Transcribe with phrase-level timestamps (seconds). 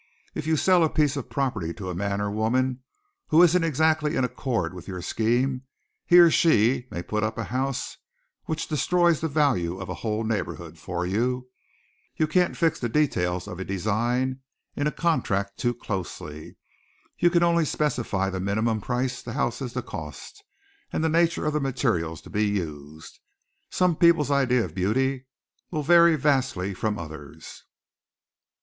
[0.33, 2.81] If you sell a piece of property to a man or woman
[3.27, 5.61] who isn't exactly in accord with your scheme,
[6.07, 7.97] he or she may put up a house
[8.45, 11.49] which destroys the value of a whole neighborhood for you.
[12.17, 14.39] You can't fix the details of a design
[14.75, 16.57] in a contract too closely.
[17.19, 20.43] You can only specify the minimum price the house is to cost
[20.91, 23.19] and the nature of the materials to be used.
[23.69, 25.27] Some people's idea of beauty
[25.69, 27.65] will vary vastly from others.